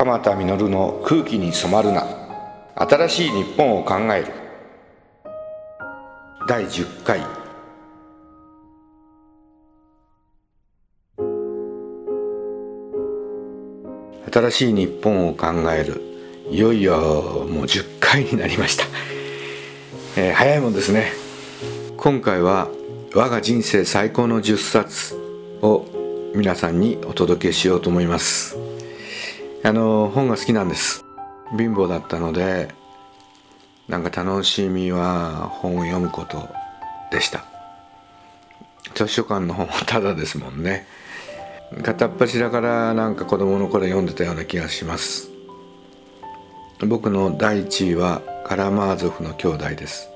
[0.00, 2.06] 鎌田実の空気に染まるな。
[2.74, 4.32] 新しい日本を考える。
[6.48, 7.20] 第10回。
[14.32, 16.00] 新しい日本を考える。
[16.48, 18.86] いよいよもう10回になりました、
[20.16, 21.12] えー、早いもんですね。
[21.98, 22.68] 今回は
[23.14, 25.14] 我が人生最高の10冊
[25.60, 25.84] を
[26.34, 28.69] 皆さんにお届けしようと思います。
[29.62, 31.04] あの本が好きなんです。
[31.56, 32.74] 貧乏だったので
[33.88, 36.48] なんか楽しみは本を読むこと
[37.10, 37.44] でした。
[38.94, 40.86] 図書館の本はただですもんね。
[41.82, 45.30] 片っ端だからなんか子供の頃読んでたような気がします。
[46.86, 50.08] 僕の第1位はカラマーゾフの兄弟です。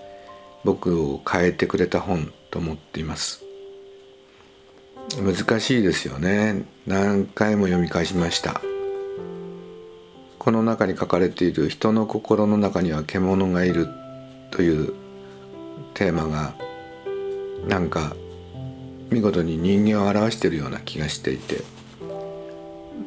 [0.65, 3.45] 僕を変えてくれた本と思っています。
[5.19, 6.65] 難しいですよね。
[6.87, 8.63] 何回も読み返しました。
[10.45, 13.89] この中に書かれている人の心の中には獣がいる
[14.51, 14.93] という
[15.95, 16.55] テーマが
[17.67, 18.15] なんか
[19.09, 21.63] 見事に人間を表しているような気がしていて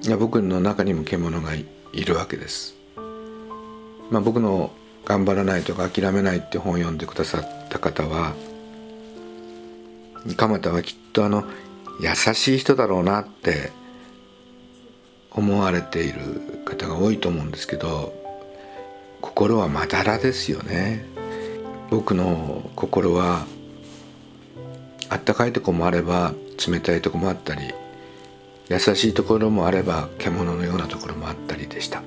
[0.02, 2.76] いや僕の中にも獣がいるわけです。
[4.10, 4.72] まあ、僕の
[5.06, 8.34] 「頑張らないとか諦めない」って本を読んでくださった方は
[10.38, 11.44] 鎌田はきっとあの
[12.02, 13.72] 優しい人だろうなって
[15.38, 18.14] 思われている方が多いと思うんですけど
[19.22, 21.06] 心はまだらですよね。
[21.90, 23.46] 僕の心は
[25.10, 26.34] あったかいとこもあれば
[26.68, 27.74] 冷たいとこもあったり
[28.68, 32.02] 優しいところもあれば獣のようなところもあったりでした。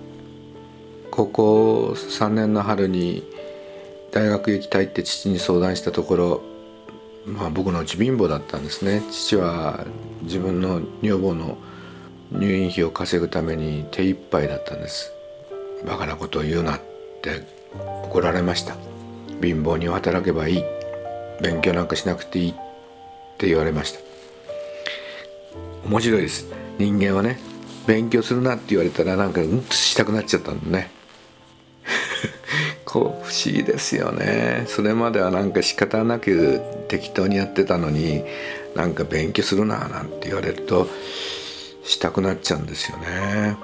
[1.11, 3.25] 高校3年の春に
[4.13, 6.43] 大学行きたいって父に相談したところ
[7.27, 9.03] まあ僕のうち貧乏だったんですね。
[9.11, 9.87] 父は
[10.23, 11.57] 自分の女房の
[12.33, 15.13] 入院費を稼ぐために手一杯だったんです。
[15.85, 16.81] バカなことを言うなっ
[17.23, 17.43] て
[18.05, 18.77] 怒られました。
[19.43, 20.65] 貧乏に働けばいい。
[21.43, 22.55] 勉強なんかしなくていいっ
[23.39, 24.01] て言われました。
[25.85, 26.47] 面白いです。
[26.79, 27.39] 人間はね
[27.87, 30.91] 勉強するなって言われたらなんかうんとしたくなっちゃったんだね。
[32.85, 34.65] こう不思議ですよね。
[34.69, 38.23] それまではなんか仕方なく適当にやってたのに
[38.77, 40.89] なんか勉強するななんて言われると
[41.91, 43.57] したくなっちゃうんですよね。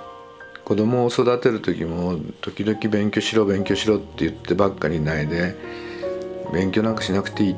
[0.64, 5.54] 子供を育てる時も時々勉強しろ勉強しろって言ってばっかりないで
[6.53, 7.54] 勉強なんかしなくていいっ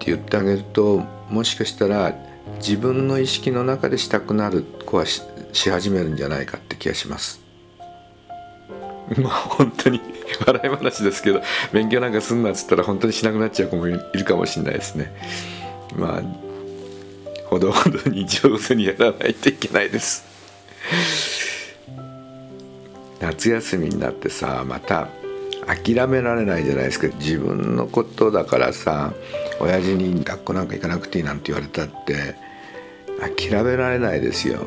[0.00, 0.98] て言ってあげると
[1.28, 2.16] もしかしたら
[2.56, 5.22] 自分の意識の中でしたくなる子はし
[5.52, 7.40] 始めるんじゃないかって気がします。
[9.16, 10.00] まあ本当に
[10.46, 11.42] 笑い話ですけど
[11.72, 15.12] 勉強なんかすんなっつったら本当にしなくなっちゃう子もいるかもしれないですね。
[15.96, 16.49] まあ
[17.50, 20.24] ほどほどに上手にやらないといけないです。
[23.20, 25.08] 夏休みになってさまた
[25.66, 27.08] 諦められないじゃないですか。
[27.18, 29.12] 自分のことだからさ
[29.60, 32.36] 親父に学校なんか行かなくていいなんて言われたって
[33.20, 34.60] 諦められないですよ。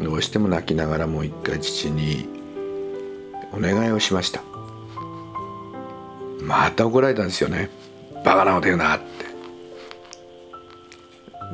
[0.00, 2.28] どうしても泣きながらもう一回父に
[3.52, 4.42] お願いをしました。
[6.40, 7.70] また怒られたんですよね。
[8.24, 9.33] バカなこと言うなって。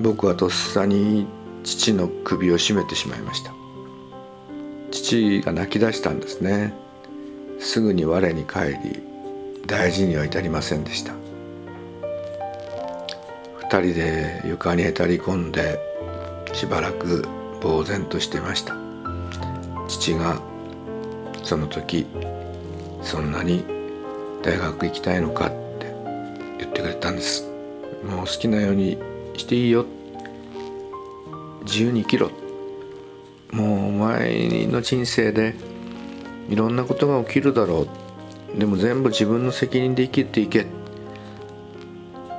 [0.00, 1.26] 僕はとっさに
[1.62, 3.52] 父の首を絞めてしまいました。
[4.90, 6.72] 父が泣き出したんですね。
[7.58, 9.02] すぐに我に返り
[9.66, 11.12] 大事には至りませんでした。
[13.58, 15.78] 二人で床にへたり込んで
[16.54, 17.26] しばらく
[17.62, 18.74] 呆然としてました。
[19.86, 20.40] 父が
[21.42, 22.06] その時
[23.02, 23.64] そんなに
[24.42, 25.94] 大学行きたいのかって
[26.58, 27.50] 言ってくれたんです。
[28.02, 29.86] もう好きなようにしていいよ。
[31.64, 32.30] 自由に生きろ。
[33.52, 35.54] もうお前の人生で
[36.48, 37.86] いろんなことが起きるだろ
[38.56, 38.58] う。
[38.58, 40.66] でも全部自分の責任で生きていけ。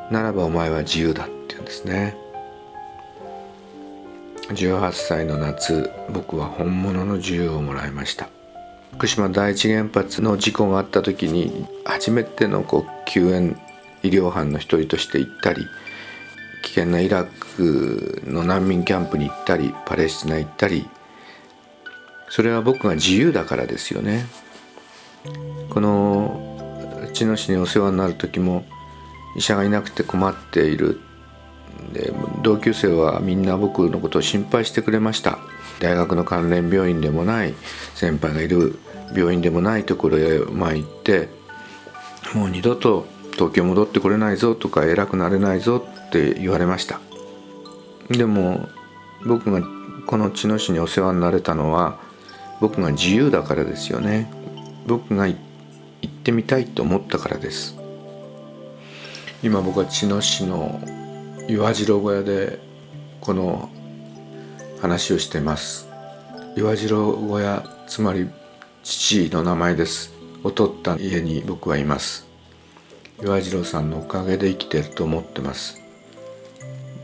[0.09, 2.17] ならばお前は自由だって言うんですね。
[4.49, 8.29] 18歳の夏僕は本物の自由をもらいました。
[8.93, 13.57] 福島第一原発の事故があった時に初めてのこう救援
[14.03, 15.65] 医療班の一人として行ったり
[16.61, 20.87] 危険なイラクの難民キャンプに行ったりパレスチナ行ったり
[22.29, 24.25] それは僕が自由だからですよね。
[25.69, 28.63] この茅野市にお世話になる時も
[29.35, 31.01] 医者がいなくて困っている
[31.93, 35.39] で同級生はみんな僕のことを心配してくれました。
[35.79, 37.53] 大学の関連病院でもない
[37.95, 38.77] 先輩がいる
[39.15, 41.27] 病院でもないところへ前行って
[42.35, 43.07] もう二度と
[43.41, 46.99] 東京戻ってこれないぞとか偉くなれないぞって言われました。
[48.07, 48.69] でも
[49.25, 49.63] 僕が
[50.05, 51.97] この茅野市にお世話になれたのは
[52.59, 54.31] 僕が自由だからですよね。
[54.85, 55.35] 僕が行
[56.05, 57.75] ってみたいと思ったからです。
[59.41, 60.79] 今僕は茅野市の
[61.49, 62.59] 岩次郎小屋で
[63.21, 63.69] この
[64.83, 65.89] 話をしてます。
[66.55, 68.29] 岩次郎小屋つまり
[68.83, 70.13] 父の名前です。
[70.43, 72.30] を取った家に僕はいます。
[73.23, 75.79] 岩次郎さんのおかげで生きてると思ってます。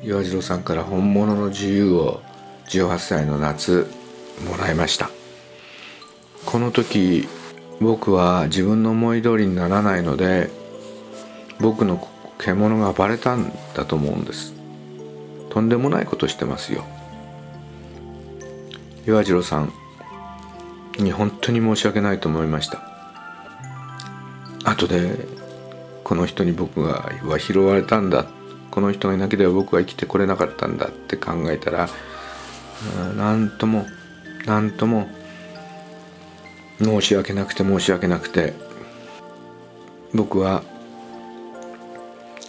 [0.03, 2.21] 岩次郎さんから本物の自由を
[2.69, 3.87] 18歳の夏
[4.49, 5.11] もらいました。
[6.45, 7.27] この時
[7.79, 10.49] 僕は自分の思い通りにならないので
[11.59, 12.07] 僕の
[12.39, 14.53] 獣がバレたんだと思うんです。
[15.51, 16.83] とんでもないことしてますよ。
[19.05, 19.71] 岩次郎さん
[20.97, 22.81] に本当に申し訳ないと思いました。
[24.63, 25.36] 後で
[26.07, 28.27] この人に僕がは拾われたんだ。
[28.71, 31.89] この人がいなければ僕は生きてこれなかったんだって考えたら
[33.17, 33.85] 何とも
[34.45, 35.09] 何とも
[36.79, 38.53] 申し訳なくて申し訳なくて
[40.13, 40.63] 僕は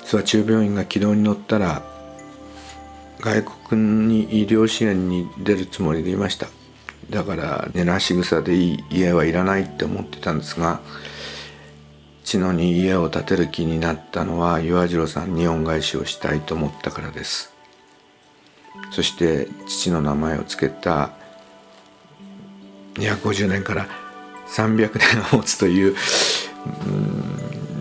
[0.05, 1.82] 諏訪中病院が軌道に乗ったら
[3.19, 6.46] 外国に医療支援に出るつもりでいました。
[7.10, 10.81] だから寝なし草でいい家はいらないって思ってたんですが
[12.29, 17.55] 知野に家を建てる気になったのは岩次郎さんに恩返しをしたいと思ったからです
[18.91, 21.13] そして父の名前を付けた
[22.97, 23.89] 250年から
[24.47, 25.97] 300年を持つという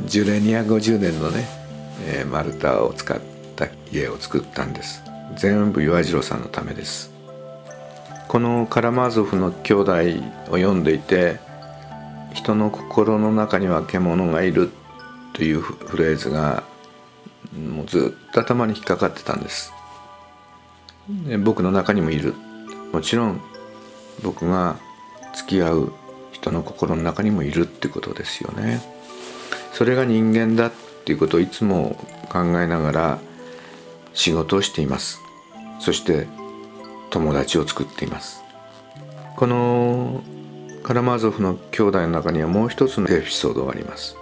[0.06, 1.46] 樹齢250年のね、
[2.06, 3.20] えー、丸太を使っ
[3.58, 5.04] た家を作ったんです
[5.36, 7.12] 全部岩次郎さんのためです
[8.30, 11.46] このカラマーゾフの兄弟を読んでいて
[12.38, 14.70] 人の心の中には獣がいる
[15.34, 16.64] というフレーズが
[17.52, 19.74] もうずっと頭に引っかかってたんです。
[21.26, 22.36] で僕の中にもいる。
[22.94, 23.42] もちろん
[24.24, 24.78] 僕が
[25.34, 25.94] 付き合う
[26.32, 28.82] 人の心の中にもいるってことですよね。
[29.74, 30.72] それが人間だっ
[31.06, 31.98] ていうことをいつも
[32.30, 33.20] 考えながら
[34.14, 35.20] 仕事をしています。
[35.80, 36.28] そして
[37.10, 38.44] 友達を作っています。
[39.36, 40.22] この
[40.88, 44.16] カラマーゾフの兄弟の中にはもう一つのエピソードがあります。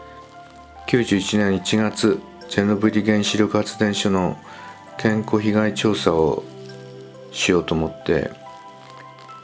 [0.87, 2.19] 91年1月
[2.49, 4.35] チェノブイリ原子力発電所の
[4.97, 6.43] 健康被害調査を
[7.31, 8.31] しようと思って、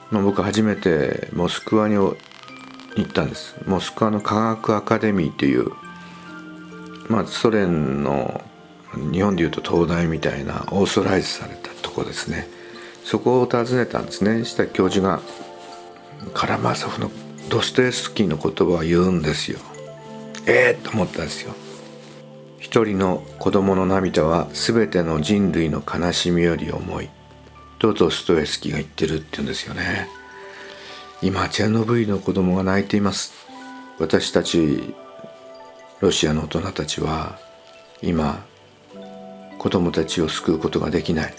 [0.10, 2.18] まあ、僕初めてモスクワに行
[3.00, 3.56] ったんです。
[3.68, 5.70] モスクワの科学アカデミーという、
[7.08, 8.42] まあ、ソ連の
[9.12, 12.48] 日本でいうと東大みたいなオーソライズされたとこですね。
[13.06, 14.44] そこを訪ねたんですね。
[14.44, 15.22] した教授が
[16.34, 17.12] カラマーソフの
[17.50, 19.60] ドストエフスキーの言葉を言うんですよ。
[20.46, 21.54] ええー、と思ったんですよ。
[22.60, 27.10] 一人の子供の涙は全ての人類の悲しみより重い。
[27.80, 30.08] とドストエフスキーが言ってるって言うんですよね。
[31.22, 33.34] 今チェノブイの子供が泣いています。
[34.00, 34.94] 私たち
[36.00, 37.40] ロシアの大人たちは
[38.02, 38.46] 今
[39.58, 41.34] 子供たちを救うことができない。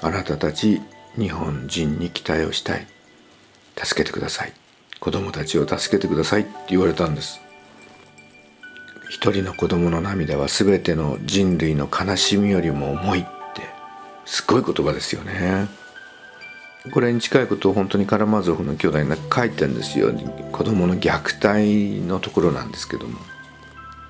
[0.00, 0.80] あなたたち
[1.16, 2.86] 日本人に期待をしたい。
[3.84, 4.52] 助けてください。
[5.00, 7.40] 子供たちを助けてくださいって言われたんです。
[9.10, 13.22] 一人の子供の涙は全ての人類の悲しみよりも重いっ
[13.54, 13.62] て
[14.26, 15.66] すごい言葉ですよね。
[16.92, 20.12] これに近いことを本当にカラマゾフの兄弟が書いてるんですよ。
[20.52, 23.18] 子供の虐待のところなんですけども。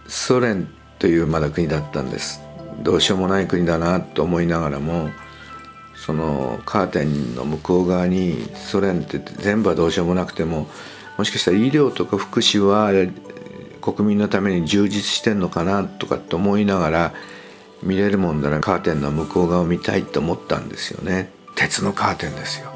[0.07, 2.41] ソ連というまだ国だったんです。
[2.83, 5.11] どうしようもない国だなと思いながらも
[6.05, 10.69] そのカーテンの向こう側にソ連って全部はどうしようもなくても
[11.17, 12.91] もしかしたら医療とか福祉は
[13.81, 17.15] 国民のために充実してんのかなとかって思いながら
[17.83, 21.31] 見れるもんならカーテンの向こう側を見たいと思ったんですよね。
[21.57, 22.73] 鉄のカーテンですよ。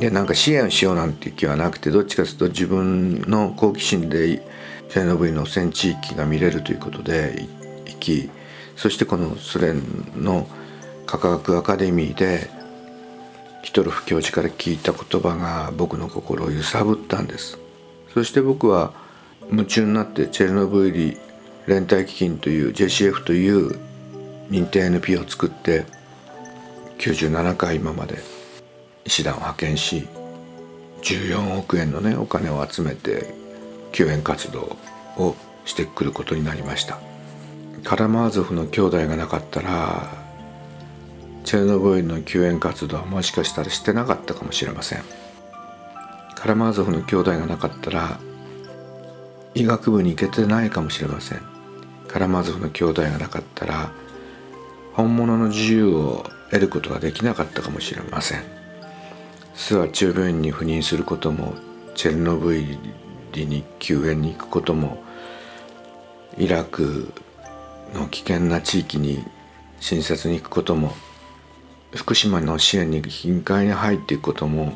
[0.00, 4.42] でなんか支援しようなんていう気はなくてどっちかというと自分の好奇心で
[4.88, 7.46] チェルノブイの戦地域が見れるということで
[7.86, 8.30] 行き
[8.76, 9.82] そしてこのソ連
[10.16, 10.48] の
[11.06, 12.50] 科学アカデミーで
[13.62, 17.58] ヒトロフ教授から聞いた言葉が僕の心を揺さぶったんです。
[18.12, 18.92] そして僕は
[19.50, 21.18] 夢中になってチェルノブイリ
[21.66, 23.78] 連帯基金という JCF という
[24.50, 25.86] 認定 NP を作って
[26.98, 28.18] 97回今まで
[29.04, 30.06] 医師団を派遣し
[31.02, 33.34] 14億円のねお金を集めて
[33.92, 34.76] 救援活動
[35.16, 35.34] を
[35.64, 36.98] してくることになりました。
[37.82, 40.23] カラマーゾフの兄弟がなかったら
[41.44, 45.02] チェルノブイリの救援活動はもしかしたらしてなかったかもしれません。
[46.34, 48.18] カラマーゾフの兄弟がなかったら
[49.54, 51.42] 医学部に行けてないかもしれません。
[52.08, 53.92] カラマーゾフの兄弟がなかったら
[54.94, 58.42] 本物の自由を得ることができなかったかもしれません。
[59.54, 61.54] 諏訪中病院に赴任することも
[61.94, 62.78] チェルノブイ
[63.32, 65.02] リに救援に行くことも
[66.38, 67.12] イラク
[67.92, 69.24] の危険な地域に
[69.78, 70.92] 親切に行くことも
[71.94, 74.72] 福島の支援に頻回に入っていくことも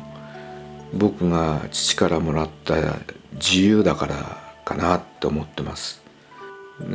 [0.93, 2.75] 僕が父からもらった
[3.33, 6.01] 自由だからかなと思ってます。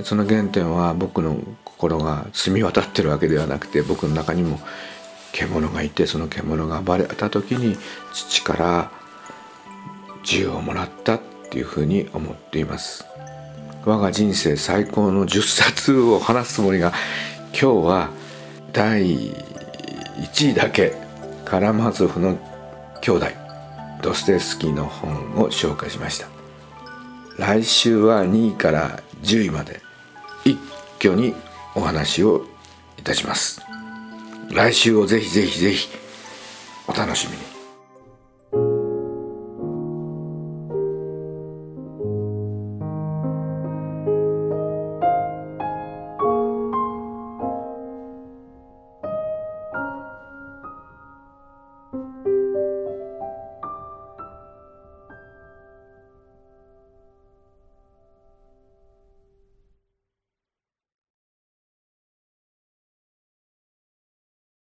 [0.03, 4.59] その原点は僕の心が澄み渡ってるわけではなくて僕の中にも
[5.33, 7.77] 獣がいてその獣が暴れた時に
[8.13, 8.91] 父から
[10.23, 13.05] 自由をもらったっていうふうに思っています。
[13.85, 16.95] 我が人生最高の10冊を話すつもりが
[17.53, 18.11] 今日は
[18.73, 19.35] 第
[20.17, 20.95] 1位だけ
[21.45, 22.39] カラマゾフの
[23.01, 23.27] 兄弟
[24.03, 26.29] ドステスキーの本を紹介しました。
[27.39, 29.81] 来週は2位から10位まで
[30.45, 30.59] 一
[30.99, 31.35] 挙に
[31.75, 32.47] お話を
[32.99, 33.61] いたします。
[34.51, 35.89] 来週をぜひぜひぜひ
[36.87, 37.54] お楽しみに。